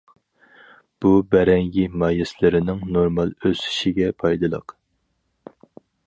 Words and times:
بۇ، 1.03 1.09
بەرەڭگى 1.33 1.83
مايسىلىرىنىڭ 2.03 2.81
نورمال 2.95 3.33
ئۆسۈشىگە 3.49 4.09
پايدىلىق. 4.23 4.75